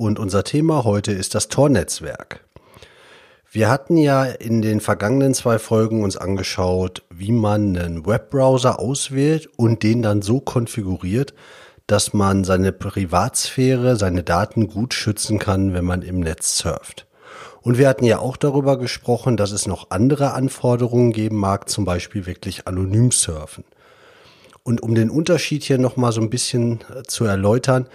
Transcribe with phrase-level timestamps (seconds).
[0.00, 2.42] und unser Thema heute ist das Tor-Netzwerk.
[3.52, 9.50] Wir hatten ja in den vergangenen zwei Folgen uns angeschaut, wie man einen Webbrowser auswählt
[9.58, 11.34] und den dann so konfiguriert,
[11.86, 17.06] dass man seine Privatsphäre, seine Daten gut schützen kann, wenn man im Netz surft.
[17.60, 21.84] Und wir hatten ja auch darüber gesprochen, dass es noch andere Anforderungen geben mag, zum
[21.84, 23.64] Beispiel wirklich anonym surfen.
[24.62, 27.86] Und um den Unterschied hier nochmal so ein bisschen äh, zu erläutern,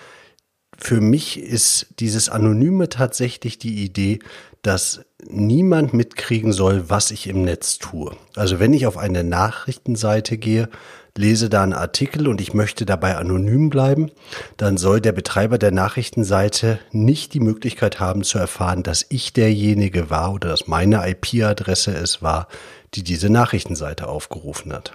[0.77, 4.19] für mich ist dieses Anonyme tatsächlich die Idee,
[4.61, 8.15] dass niemand mitkriegen soll, was ich im Netz tue.
[8.35, 10.69] Also wenn ich auf eine Nachrichtenseite gehe,
[11.17, 14.11] lese da einen Artikel und ich möchte dabei anonym bleiben,
[14.57, 20.09] dann soll der Betreiber der Nachrichtenseite nicht die Möglichkeit haben zu erfahren, dass ich derjenige
[20.09, 22.47] war oder dass meine IP-Adresse es war,
[22.95, 24.91] die diese Nachrichtenseite aufgerufen hat.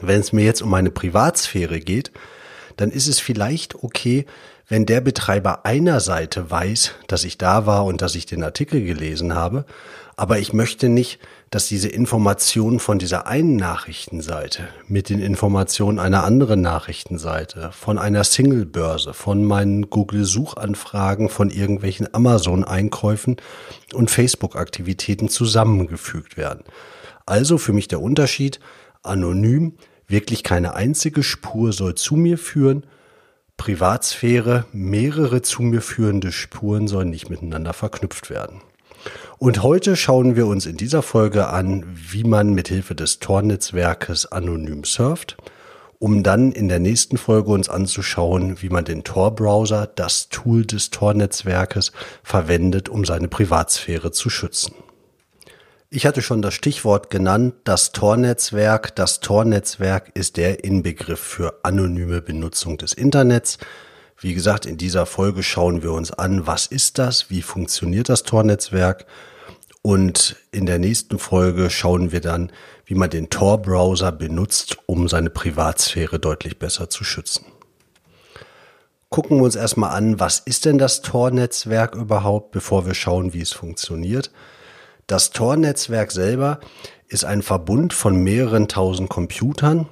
[0.00, 2.10] Wenn es mir jetzt um meine Privatsphäre geht,
[2.76, 4.24] dann ist es vielleicht okay,
[4.68, 8.84] wenn der Betreiber einer Seite weiß, dass ich da war und dass ich den Artikel
[8.84, 9.64] gelesen habe,
[10.16, 16.24] aber ich möchte nicht, dass diese Informationen von dieser einen Nachrichtenseite mit den Informationen einer
[16.24, 23.36] anderen Nachrichtenseite, von einer Single-Börse, von meinen Google-Suchanfragen, von irgendwelchen Amazon-Einkäufen
[23.94, 26.64] und Facebook-Aktivitäten zusammengefügt werden.
[27.24, 28.60] Also für mich der Unterschied,
[29.02, 29.74] anonym,
[30.08, 32.84] wirklich keine einzige Spur soll zu mir führen,
[33.58, 38.62] Privatsphäre, mehrere zu mir führende Spuren sollen nicht miteinander verknüpft werden.
[39.36, 44.84] Und heute schauen wir uns in dieser Folge an, wie man mithilfe des Tor-Netzwerkes anonym
[44.84, 45.36] surft,
[45.98, 50.90] um dann in der nächsten Folge uns anzuschauen, wie man den Tor-Browser, das Tool des
[50.90, 54.74] Tor-Netzwerkes, verwendet, um seine Privatsphäre zu schützen.
[55.90, 58.94] Ich hatte schon das Stichwort genannt, das Tor-Netzwerk.
[58.94, 63.56] Das Tor-Netzwerk ist der Inbegriff für anonyme Benutzung des Internets.
[64.20, 68.24] Wie gesagt, in dieser Folge schauen wir uns an, was ist das, wie funktioniert das
[68.24, 69.06] Tor-Netzwerk
[69.80, 72.52] und in der nächsten Folge schauen wir dann,
[72.84, 77.46] wie man den Tor-Browser benutzt, um seine Privatsphäre deutlich besser zu schützen.
[79.08, 83.40] Gucken wir uns erstmal an, was ist denn das Tor-Netzwerk überhaupt, bevor wir schauen, wie
[83.40, 84.30] es funktioniert.
[85.08, 86.60] Das Tor-Netzwerk selber
[87.08, 89.88] ist ein Verbund von mehreren tausend Computern,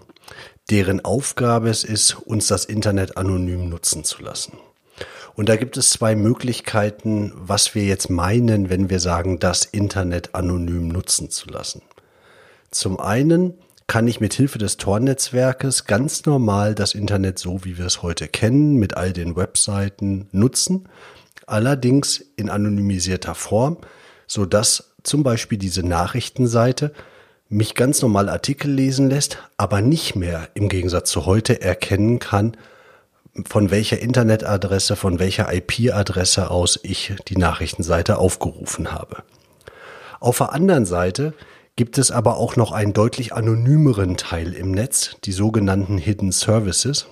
[0.69, 4.59] deren Aufgabe es ist, uns das Internet anonym nutzen zu lassen.
[5.35, 10.35] Und da gibt es zwei Möglichkeiten, was wir jetzt meinen, wenn wir sagen, das Internet
[10.35, 11.81] anonym nutzen zu lassen.
[12.71, 13.55] Zum einen
[13.87, 18.29] kann ich mit Hilfe des Tor-Netzwerkes ganz normal das Internet so, wie wir es heute
[18.29, 20.91] kennen, mit all den Webseiten nutzen,
[21.47, 23.79] allerdings in anonymisierter Form,
[24.27, 26.93] so dass zum Beispiel diese Nachrichtenseite
[27.49, 32.57] mich ganz normal Artikel lesen lässt, aber nicht mehr im Gegensatz zu heute erkennen kann,
[33.45, 39.23] von welcher Internetadresse, von welcher IP-Adresse aus ich die Nachrichtenseite aufgerufen habe.
[40.19, 41.35] Auf der anderen Seite
[41.77, 47.07] gibt es aber auch noch einen deutlich anonymeren Teil im Netz, die sogenannten Hidden Services.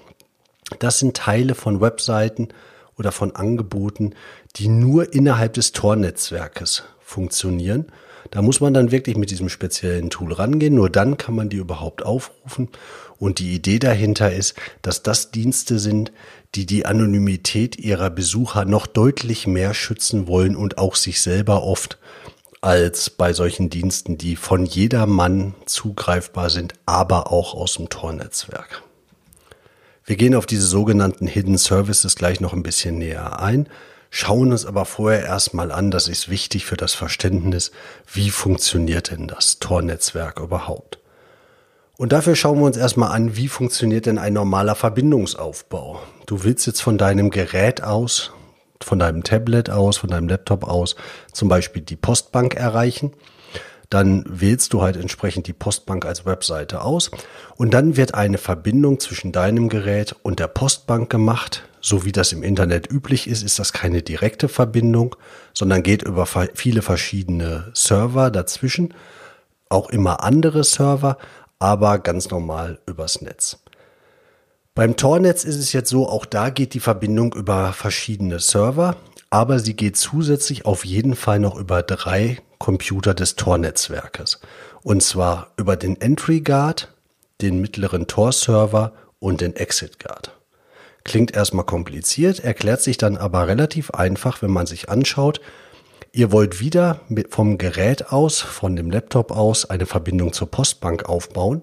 [0.78, 2.48] Das sind Teile von Webseiten
[2.96, 4.14] oder von Angeboten,
[4.56, 6.84] die nur innerhalb des Tor-Netzwerkes
[7.14, 7.86] funktionieren.
[8.30, 10.74] Da muss man dann wirklich mit diesem speziellen Tool rangehen.
[10.74, 12.68] Nur dann kann man die überhaupt aufrufen.
[13.18, 16.10] Und die Idee dahinter ist, dass das Dienste sind,
[16.54, 21.98] die die Anonymität ihrer Besucher noch deutlich mehr schützen wollen und auch sich selber oft
[22.60, 28.82] als bei solchen Diensten, die von jedermann zugreifbar sind, aber auch aus dem Tor-Netzwerk.
[30.06, 33.68] Wir gehen auf diese sogenannten Hidden Services gleich noch ein bisschen näher ein
[34.14, 37.72] schauen uns aber vorher erstmal an, das ist wichtig für das Verständnis,
[38.12, 41.00] wie funktioniert denn das Tor-Netzwerk überhaupt.
[41.96, 46.00] Und dafür schauen wir uns erstmal an, wie funktioniert denn ein normaler Verbindungsaufbau.
[46.26, 48.30] Du willst jetzt von deinem Gerät aus,
[48.80, 50.94] von deinem Tablet aus, von deinem Laptop aus
[51.32, 53.14] zum Beispiel die Postbank erreichen
[53.90, 57.10] dann wählst du halt entsprechend die Postbank als Webseite aus
[57.56, 61.64] und dann wird eine Verbindung zwischen deinem Gerät und der Postbank gemacht.
[61.80, 65.16] So wie das im Internet üblich ist, ist das keine direkte Verbindung,
[65.52, 68.94] sondern geht über viele verschiedene Server dazwischen,
[69.68, 71.18] auch immer andere Server,
[71.58, 73.58] aber ganz normal übers Netz.
[74.74, 78.96] Beim Tornetz ist es jetzt so, auch da geht die Verbindung über verschiedene Server
[79.34, 84.40] aber sie geht zusätzlich auf jeden Fall noch über drei Computer des Tor-Netzwerkes.
[84.84, 86.94] Und zwar über den Entry Guard,
[87.40, 90.38] den mittleren Tor-Server und den Exit Guard.
[91.02, 95.40] Klingt erstmal kompliziert, erklärt sich dann aber relativ einfach, wenn man sich anschaut,
[96.12, 97.00] ihr wollt wieder
[97.30, 101.62] vom Gerät aus, von dem Laptop aus, eine Verbindung zur Postbank aufbauen.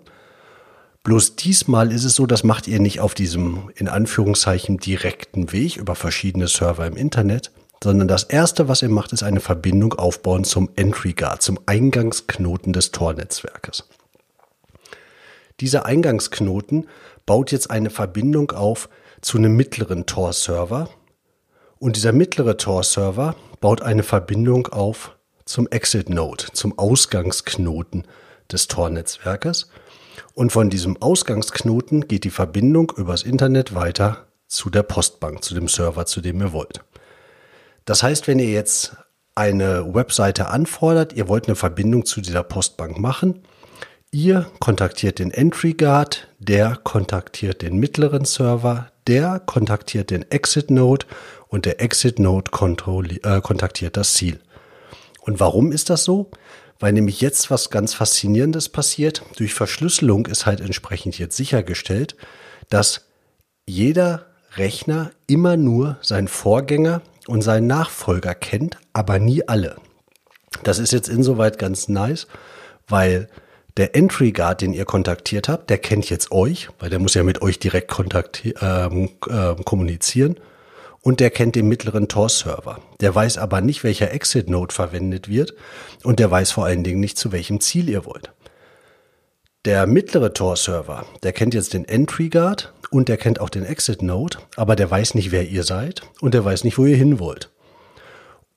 [1.03, 5.77] Bloß diesmal ist es so, das macht ihr nicht auf diesem in Anführungszeichen direkten Weg
[5.77, 7.51] über verschiedene Server im Internet,
[7.83, 12.73] sondern das erste, was ihr macht, ist eine Verbindung aufbauen zum Entry Guard, zum Eingangsknoten
[12.73, 13.87] des Tor-Netzwerkes.
[15.59, 16.87] Dieser Eingangsknoten
[17.25, 18.89] baut jetzt eine Verbindung auf
[19.21, 20.89] zu einem mittleren Tor-Server.
[21.79, 28.05] Und dieser mittlere Tor-Server baut eine Verbindung auf zum Exit-Node, zum Ausgangsknoten
[28.51, 29.69] des Tor-Netzwerkes.
[30.33, 35.67] Und von diesem Ausgangsknoten geht die Verbindung übers Internet weiter zu der Postbank, zu dem
[35.67, 36.83] Server, zu dem ihr wollt.
[37.85, 38.95] Das heißt, wenn ihr jetzt
[39.35, 43.43] eine Webseite anfordert, ihr wollt eine Verbindung zu dieser Postbank machen,
[44.11, 51.05] ihr kontaktiert den Entry Guard, der kontaktiert den mittleren Server, der kontaktiert den Exit Node
[51.47, 52.51] und der Exit Node
[53.23, 54.39] äh, kontaktiert das Ziel.
[55.21, 56.31] Und warum ist das so?
[56.79, 59.23] Weil nämlich jetzt was ganz Faszinierendes passiert.
[59.37, 62.15] Durch Verschlüsselung ist halt entsprechend jetzt sichergestellt,
[62.69, 63.05] dass
[63.67, 64.25] jeder
[64.55, 69.77] Rechner immer nur seinen Vorgänger und seinen Nachfolger kennt, aber nie alle.
[70.63, 72.27] Das ist jetzt insoweit ganz nice,
[72.87, 73.27] weil
[73.77, 77.23] der Entry Guard, den ihr kontaktiert habt, der kennt jetzt euch, weil der muss ja
[77.23, 77.91] mit euch direkt
[78.61, 80.35] ähm, äh, kommunizieren.
[81.03, 82.79] Und der kennt den mittleren Tor-Server.
[82.99, 85.55] Der weiß aber nicht, welcher Exit-Node verwendet wird.
[86.03, 88.31] Und der weiß vor allen Dingen nicht, zu welchem Ziel ihr wollt.
[89.65, 94.03] Der mittlere Tor-Server, der kennt jetzt den Entry Guard und der kennt auch den Exit
[94.03, 97.17] Node, aber der weiß nicht, wer ihr seid und der weiß nicht, wo ihr hin
[97.17, 97.49] wollt.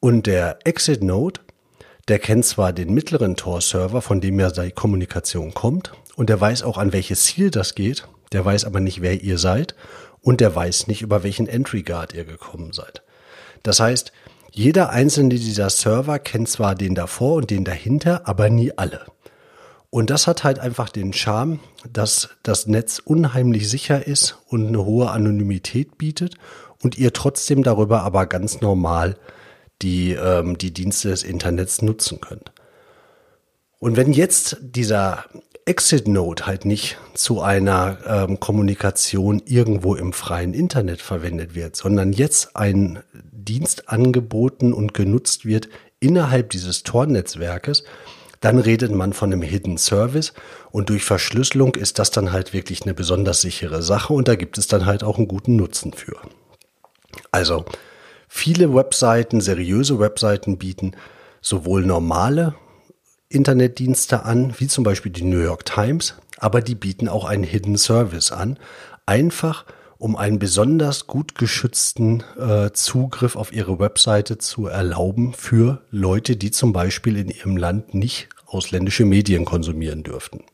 [0.00, 1.40] Und der Exit Node,
[2.08, 6.62] der kennt zwar den mittleren Tor-Server, von dem ja die Kommunikation kommt, und der weiß
[6.62, 9.74] auch, an welches Ziel das geht, der weiß aber nicht, wer ihr seid,
[10.20, 13.02] und der weiß nicht, über welchen Entry Guard ihr gekommen seid.
[13.62, 14.12] Das heißt,
[14.50, 19.06] jeder einzelne dieser Server kennt zwar den davor und den dahinter, aber nie alle.
[19.94, 21.60] Und das hat halt einfach den Charme,
[21.92, 26.34] dass das Netz unheimlich sicher ist und eine hohe Anonymität bietet
[26.82, 29.16] und ihr trotzdem darüber aber ganz normal
[29.82, 32.50] die, ähm, die Dienste des Internets nutzen könnt.
[33.78, 35.26] Und wenn jetzt dieser
[35.64, 42.12] Exit Node halt nicht zu einer ähm, Kommunikation irgendwo im freien Internet verwendet wird, sondern
[42.12, 45.68] jetzt ein Dienst angeboten und genutzt wird
[46.00, 47.84] innerhalb dieses Tor-Netzwerkes,
[48.44, 50.32] dann redet man von einem Hidden Service
[50.70, 54.58] und durch Verschlüsselung ist das dann halt wirklich eine besonders sichere Sache und da gibt
[54.58, 56.16] es dann halt auch einen guten Nutzen für.
[57.30, 57.64] Also
[58.36, 60.96] Viele Webseiten, seriöse Webseiten bieten
[61.40, 62.56] sowohl normale
[63.28, 67.78] Internetdienste an, wie zum Beispiel die New York Times, aber die bieten auch einen Hidden
[67.78, 68.58] Service an,
[69.06, 69.64] einfach
[69.98, 76.50] um einen besonders gut geschützten äh, Zugriff auf ihre Webseite zu erlauben für Leute, die
[76.50, 80.44] zum Beispiel in ihrem Land nicht ausländische Medien konsumieren dürften.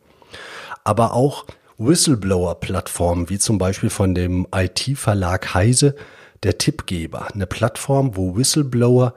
[0.84, 1.44] Aber auch
[1.78, 5.94] Whistleblower-Plattformen, wie zum Beispiel von dem IT-Verlag Heise,
[6.42, 9.14] der Tippgeber, eine Plattform, wo Whistleblower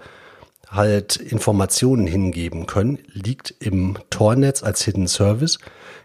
[0.70, 5.60] halt Informationen hingeben können, liegt im Tornetz als Hidden Service,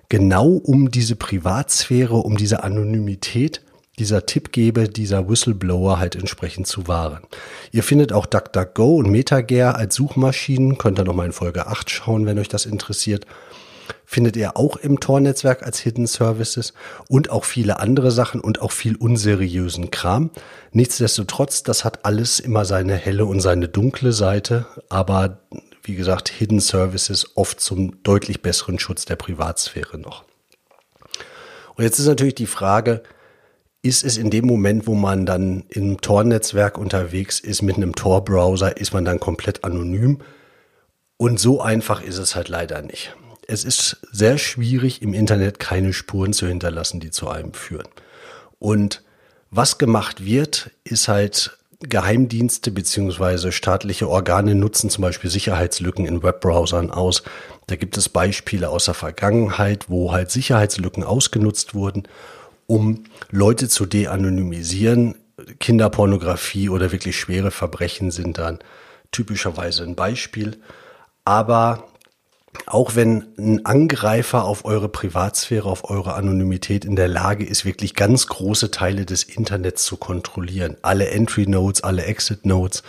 [0.08, 3.62] genau um diese Privatsphäre, um diese Anonymität
[3.98, 7.22] dieser Tippgeber, dieser Whistleblower halt entsprechend zu wahren.
[7.72, 12.26] Ihr findet auch DuckDuckGo und MetaGear als Suchmaschinen, könnt ihr nochmal in Folge 8 schauen,
[12.26, 13.26] wenn euch das interessiert
[14.04, 16.72] findet ihr auch im Tor-Netzwerk als Hidden Services
[17.08, 20.30] und auch viele andere Sachen und auch viel unseriösen Kram.
[20.72, 25.40] Nichtsdestotrotz, das hat alles immer seine helle und seine dunkle Seite, aber
[25.82, 30.24] wie gesagt, Hidden Services oft zum deutlich besseren Schutz der Privatsphäre noch.
[31.76, 33.02] Und jetzt ist natürlich die Frage,
[33.82, 38.76] ist es in dem Moment, wo man dann im Tor-Netzwerk unterwegs ist mit einem Tor-Browser,
[38.76, 40.18] ist man dann komplett anonym?
[41.16, 43.14] Und so einfach ist es halt leider nicht
[43.48, 47.88] es ist sehr schwierig, im Internet keine Spuren zu hinterlassen, die zu einem führen.
[48.58, 49.02] Und
[49.50, 56.90] was gemacht wird, ist halt Geheimdienste beziehungsweise staatliche Organe nutzen zum Beispiel Sicherheitslücken in Webbrowsern
[56.90, 57.22] aus.
[57.68, 62.02] Da gibt es Beispiele aus der Vergangenheit, wo halt Sicherheitslücken ausgenutzt wurden,
[62.68, 65.16] um Leute zu de-anonymisieren.
[65.58, 68.58] Kinderpornografie oder wirklich schwere Verbrechen sind dann
[69.10, 70.58] typischerweise ein Beispiel.
[71.24, 71.88] Aber
[72.66, 77.94] auch wenn ein Angreifer auf eure Privatsphäre, auf eure Anonymität in der Lage ist, wirklich
[77.94, 82.82] ganz große Teile des Internets zu kontrollieren, alle Entry Nodes, alle Exit Nodes,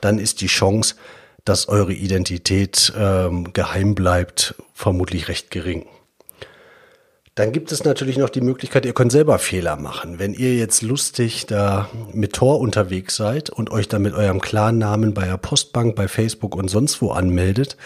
[0.00, 0.94] dann ist die Chance,
[1.44, 5.86] dass eure Identität ähm, geheim bleibt, vermutlich recht gering.
[7.36, 10.18] Dann gibt es natürlich noch die Möglichkeit, ihr könnt selber Fehler machen.
[10.18, 14.78] Wenn ihr jetzt lustig da mit Tor unterwegs seid und euch dann mit eurem klaren
[14.78, 17.76] Namen bei der Postbank, bei Facebook und sonst wo anmeldet,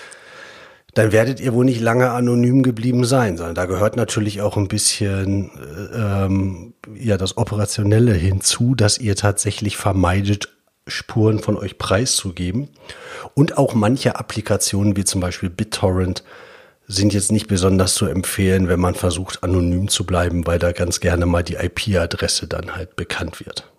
[0.94, 4.68] dann werdet ihr wohl nicht lange anonym geblieben sein, sondern da gehört natürlich auch ein
[4.68, 5.50] bisschen
[5.94, 10.48] ähm, ja das Operationelle hinzu, dass ihr tatsächlich vermeidet,
[10.86, 12.68] Spuren von euch preiszugeben.
[13.34, 16.22] Und auch manche Applikationen wie zum Beispiel BitTorrent
[16.90, 20.98] sind jetzt nicht besonders zu empfehlen, wenn man versucht, anonym zu bleiben, weil da ganz
[20.98, 23.70] gerne mal die IP-Adresse dann halt bekannt wird.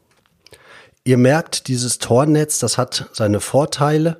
[1.03, 4.17] Ihr merkt, dieses Tornetz, das hat seine Vorteile,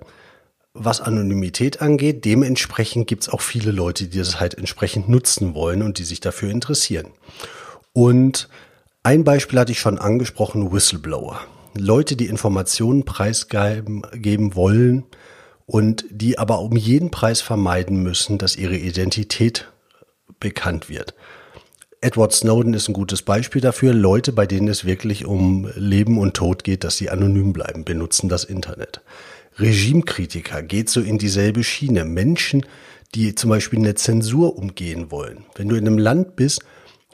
[0.74, 2.26] was Anonymität angeht.
[2.26, 6.20] Dementsprechend gibt es auch viele Leute, die das halt entsprechend nutzen wollen und die sich
[6.20, 7.12] dafür interessieren.
[7.94, 8.50] Und
[9.04, 11.40] ein Beispiel hatte ich schon angesprochen, Whistleblower.
[11.78, 15.06] Leute, die Informationen preisgeben wollen,
[15.66, 19.72] und die aber um jeden Preis vermeiden müssen, dass ihre Identität
[20.40, 21.14] bekannt wird.
[22.02, 23.94] Edward Snowden ist ein gutes Beispiel dafür.
[23.94, 28.28] Leute, bei denen es wirklich um Leben und Tod geht, dass sie anonym bleiben, benutzen
[28.28, 29.02] das Internet.
[29.60, 32.04] Regimekritiker geht so in dieselbe Schiene.
[32.04, 32.66] Menschen,
[33.14, 35.46] die zum Beispiel eine Zensur umgehen wollen.
[35.56, 36.62] Wenn du in einem Land bist,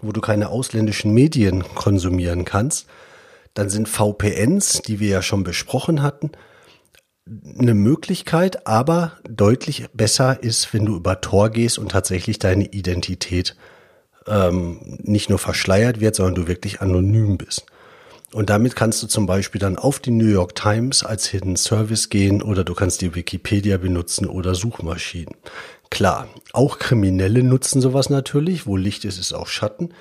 [0.01, 2.87] wo du keine ausländischen Medien konsumieren kannst,
[3.55, 6.31] dann sind VPNs, die wir ja schon besprochen hatten,
[7.57, 13.55] eine Möglichkeit, aber deutlich besser ist, wenn du über Tor gehst und tatsächlich deine Identität
[14.27, 17.65] ähm, nicht nur verschleiert wird, sondern du wirklich anonym bist.
[18.33, 22.09] Und damit kannst du zum Beispiel dann auf die New York Times als Hidden Service
[22.09, 25.35] gehen oder du kannst die Wikipedia benutzen oder Suchmaschinen.
[25.89, 28.67] Klar, auch Kriminelle nutzen sowas natürlich.
[28.67, 29.93] Wo Licht ist, ist auch Schatten.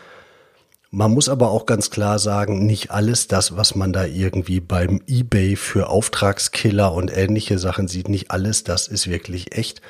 [0.98, 5.02] Man muss aber auch ganz klar sagen, nicht alles das, was man da irgendwie beim
[5.06, 9.82] eBay für Auftragskiller und ähnliche Sachen sieht, nicht alles das ist wirklich echt.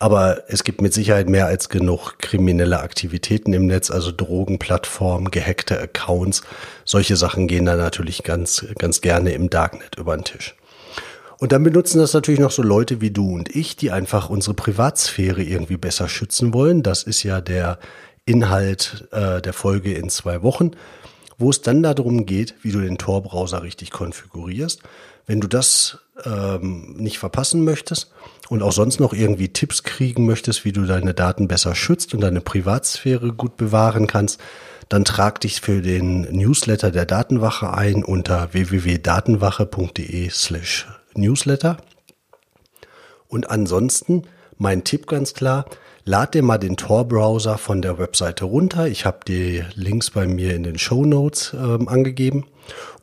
[0.00, 5.78] Aber es gibt mit Sicherheit mehr als genug kriminelle Aktivitäten im Netz, also Drogenplattformen, gehackte
[5.78, 6.42] Accounts.
[6.84, 10.56] Solche Sachen gehen da natürlich ganz, ganz gerne im Darknet über den Tisch.
[11.38, 14.54] Und dann benutzen das natürlich noch so Leute wie du und ich, die einfach unsere
[14.54, 16.82] Privatsphäre irgendwie besser schützen wollen.
[16.82, 17.78] Das ist ja der
[18.24, 20.72] Inhalt äh, der Folge in zwei Wochen,
[21.38, 24.82] wo es dann darum geht, wie du den Tor-Browser richtig konfigurierst.
[25.26, 28.12] Wenn du das ähm, nicht verpassen möchtest
[28.48, 32.20] und auch sonst noch irgendwie Tipps kriegen möchtest, wie du deine Daten besser schützt und
[32.20, 34.40] deine Privatsphäre gut bewahren kannst,
[34.88, 41.78] dann trag dich für den Newsletter der Datenwache ein unter www.datenwache.de slash newsletter.
[43.28, 44.24] Und ansonsten
[44.58, 45.66] mein Tipp ganz klar,
[46.04, 48.86] lad dir mal den Tor-Browser von der Webseite runter.
[48.86, 52.46] Ich habe die Links bei mir in den Show Notes ähm, angegeben.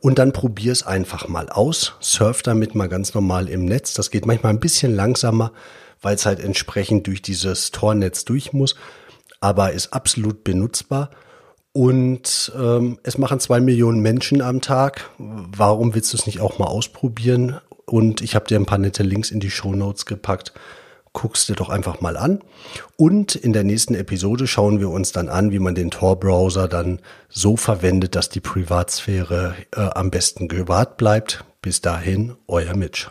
[0.00, 1.94] Und dann probier es einfach mal aus.
[2.00, 3.94] Surf damit mal ganz normal im Netz.
[3.94, 5.52] Das geht manchmal ein bisschen langsamer,
[6.00, 8.74] weil es halt entsprechend durch dieses Tornetz durch muss.
[9.40, 11.10] Aber ist absolut benutzbar.
[11.72, 15.10] Und ähm, es machen zwei Millionen Menschen am Tag.
[15.18, 17.60] Warum willst du es nicht auch mal ausprobieren?
[17.86, 20.52] Und ich habe dir ein paar nette Links in die Show Notes gepackt
[21.12, 22.40] guckst dir doch einfach mal an.
[22.96, 27.00] Und in der nächsten Episode schauen wir uns dann an, wie man den Tor-Browser dann
[27.28, 31.44] so verwendet, dass die Privatsphäre äh, am besten gewahrt bleibt.
[31.62, 33.10] Bis dahin, euer Mitch.